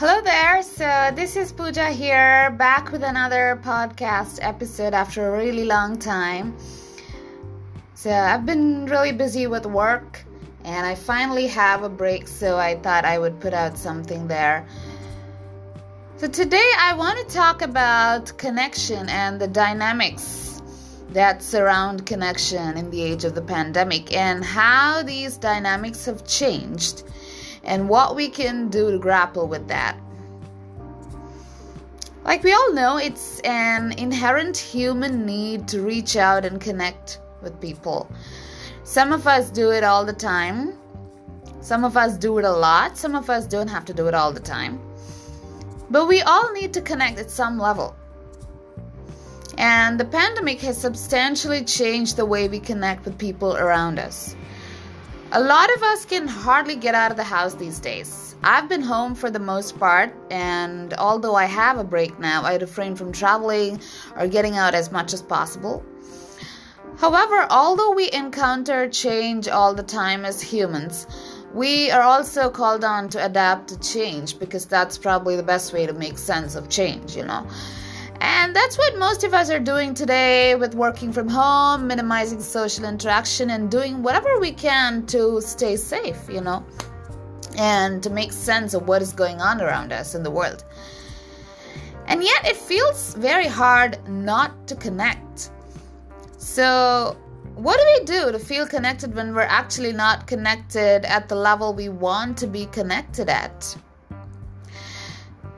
[0.00, 0.62] Hello there.
[0.62, 6.56] So, this is Pooja here, back with another podcast episode after a really long time.
[7.92, 10.24] So, I've been really busy with work
[10.64, 14.66] and I finally have a break, so I thought I would put out something there.
[16.16, 20.62] So, today I want to talk about connection and the dynamics
[21.10, 27.02] that surround connection in the age of the pandemic and how these dynamics have changed
[27.64, 29.98] and what we can do to grapple with that.
[32.24, 37.60] Like we all know, it's an inherent human need to reach out and connect with
[37.60, 38.10] people.
[38.84, 40.74] Some of us do it all the time,
[41.60, 44.14] some of us do it a lot, some of us don't have to do it
[44.14, 44.80] all the time.
[45.90, 47.96] But we all need to connect at some level.
[49.58, 54.34] And the pandemic has substantially changed the way we connect with people around us.
[55.32, 58.34] A lot of us can hardly get out of the house these days.
[58.42, 62.56] I've been home for the most part, and although I have a break now, I
[62.56, 63.80] refrain from traveling
[64.16, 65.84] or getting out as much as possible.
[66.98, 71.06] However, although we encounter change all the time as humans,
[71.54, 75.86] we are also called on to adapt to change because that's probably the best way
[75.86, 77.46] to make sense of change, you know.
[78.20, 82.84] And that's what most of us are doing today with working from home, minimizing social
[82.84, 86.64] interaction, and doing whatever we can to stay safe, you know,
[87.56, 90.64] and to make sense of what is going on around us in the world.
[92.08, 95.50] And yet, it feels very hard not to connect.
[96.36, 97.16] So,
[97.54, 101.72] what do we do to feel connected when we're actually not connected at the level
[101.72, 103.76] we want to be connected at?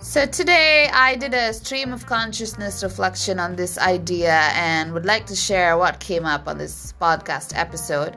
[0.03, 5.27] So, today I did a stream of consciousness reflection on this idea and would like
[5.27, 8.17] to share what came up on this podcast episode.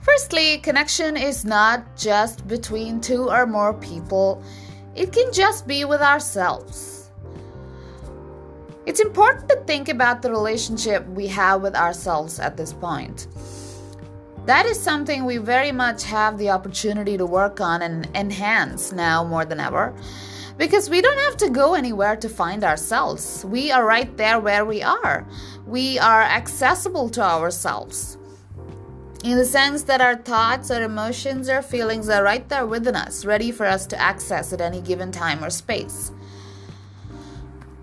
[0.00, 4.42] Firstly, connection is not just between two or more people,
[4.94, 7.10] it can just be with ourselves.
[8.86, 13.28] It's important to think about the relationship we have with ourselves at this point.
[14.46, 19.22] That is something we very much have the opportunity to work on and enhance now
[19.22, 19.94] more than ever.
[20.56, 23.44] Because we don't have to go anywhere to find ourselves.
[23.44, 25.26] We are right there where we are.
[25.66, 28.18] We are accessible to ourselves.
[29.22, 33.24] In the sense that our thoughts, our emotions, our feelings are right there within us,
[33.24, 36.10] ready for us to access at any given time or space.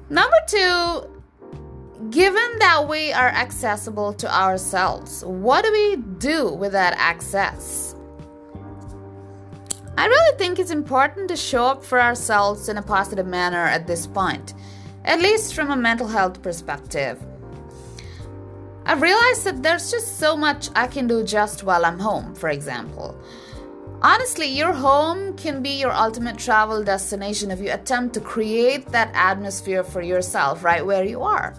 [0.09, 1.07] Number two,
[2.09, 7.95] given that we are accessible to ourselves, what do we do with that access?
[9.97, 13.87] I really think it's important to show up for ourselves in a positive manner at
[13.87, 14.53] this point,
[15.05, 17.19] at least from a mental health perspective.
[18.85, 22.49] I've realized that there's just so much I can do just while I'm home, for
[22.49, 23.19] example.
[24.01, 29.09] Honestly, your home can be your ultimate travel destination if you attempt to create that
[29.13, 31.55] atmosphere for yourself right where you are.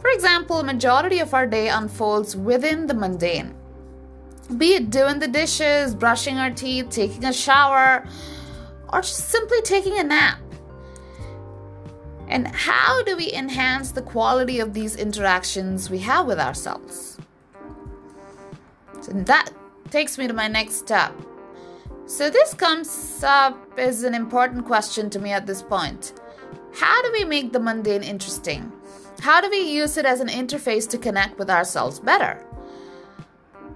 [0.00, 3.54] For example, majority of our day unfolds within the mundane.
[4.56, 8.06] Be it doing the dishes, brushing our teeth, taking a shower,
[8.92, 10.40] or just simply taking a nap.
[12.28, 17.18] And how do we enhance the quality of these interactions we have with ourselves?
[19.00, 19.50] So that
[19.90, 21.12] takes me to my next step.
[22.06, 26.12] So, this comes up as an important question to me at this point.
[26.74, 28.72] How do we make the mundane interesting?
[29.20, 32.42] How do we use it as an interface to connect with ourselves better?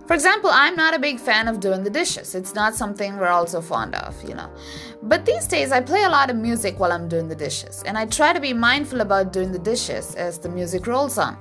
[0.06, 2.34] For example, I'm not a big fan of doing the dishes.
[2.34, 4.50] It's not something we're all so fond of, you know.
[5.03, 7.99] But these days, I play a lot of music while I'm doing the dishes, and
[7.99, 11.37] I try to be mindful about doing the dishes as the music rolls on.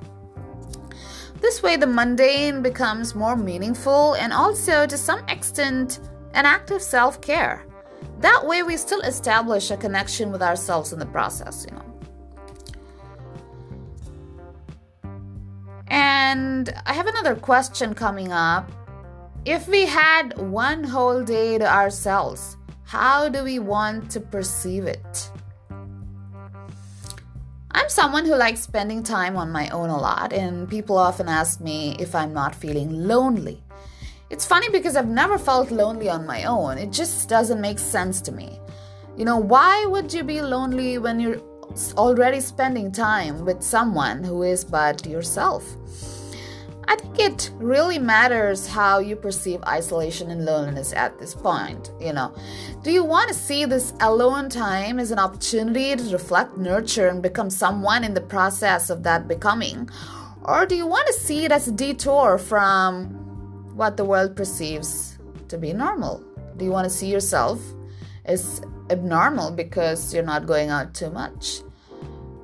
[1.39, 5.99] This way, the mundane becomes more meaningful and also, to some extent,
[6.33, 7.65] an act of self care.
[8.19, 11.92] That way, we still establish a connection with ourselves in the process, you know.
[16.33, 18.71] And I have another question coming up.
[19.45, 25.29] If we had one whole day to ourselves, how do we want to perceive it?
[27.69, 31.61] I'm someone who likes spending time on my own a lot, and people often ask
[31.61, 33.61] me if I'm not feeling lonely.
[34.31, 36.79] It's funny because I've never felt lonely on my own.
[36.79, 38.59] It just doesn't make sense to me.
[39.17, 41.43] You know, why would you be lonely when you're
[41.97, 45.63] already spending time with someone who is but yourself.
[46.87, 51.91] I think it really matters how you perceive isolation and loneliness at this point.
[51.99, 52.35] You know,
[52.83, 57.21] do you want to see this alone time as an opportunity to reflect, nurture, and
[57.21, 59.89] become someone in the process of that becoming?
[60.43, 63.05] Or do you want to see it as a detour from
[63.75, 66.23] what the world perceives to be normal?
[66.57, 67.61] Do you want to see yourself
[68.25, 71.61] as abnormal because you're not going out too much?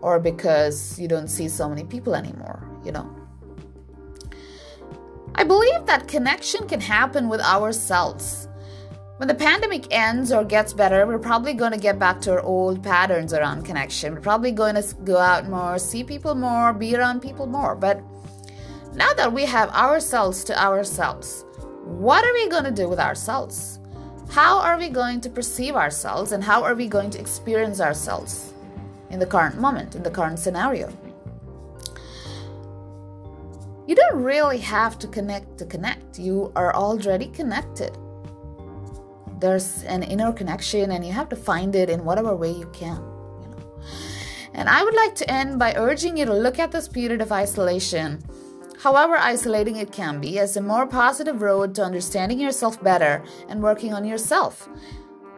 [0.02, 3.19] Or because you don't see so many people anymore, you know?
[5.40, 8.50] I believe that connection can happen with ourselves.
[9.16, 12.42] When the pandemic ends or gets better, we're probably going to get back to our
[12.42, 14.14] old patterns around connection.
[14.14, 17.74] We're probably going to go out more, see people more, be around people more.
[17.74, 18.04] But
[18.94, 21.46] now that we have ourselves to ourselves,
[21.86, 23.80] what are we going to do with ourselves?
[24.30, 28.54] How are we going to perceive ourselves and how are we going to experience ourselves
[29.10, 30.92] in the current moment, in the current scenario?
[33.90, 37.98] You don't really have to connect to connect, you are already connected.
[39.40, 43.02] There's an inner connection and you have to find it in whatever way you can
[43.42, 43.82] you know.
[44.54, 47.32] And i would like to end by urging you to look at this period of
[47.32, 48.22] isolation.
[48.84, 53.64] However isolating it can be as a more positive road to understanding yourself better and
[53.64, 54.70] working on yourself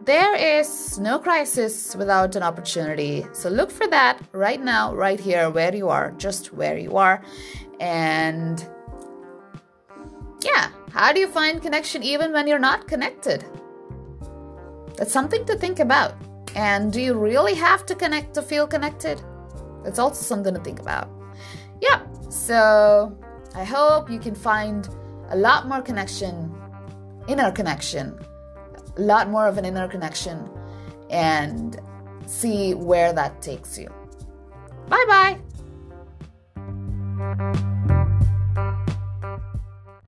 [0.04, 3.24] there is no crisis without an opportunity.
[3.32, 7.22] So look for that right now, right here, where you are, just where you are.
[7.78, 8.66] And
[10.44, 13.44] yeah, how do you find connection even when you're not connected?
[14.96, 16.14] That's something to think about.
[16.54, 19.22] And do you really have to connect to feel connected?
[19.84, 21.08] That's also something to think about.
[21.80, 23.16] Yeah, so
[23.54, 24.88] I hope you can find
[25.30, 26.54] a lot more connection,
[27.26, 28.18] inner connection,
[28.96, 30.48] a lot more of an inner connection,
[31.10, 31.80] and
[32.26, 33.88] see where that takes you.
[34.88, 35.38] Bye
[36.56, 37.62] bye.